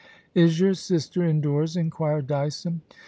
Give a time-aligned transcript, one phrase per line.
[0.21, 2.81] * Is your sister indoors T inquured Dyson.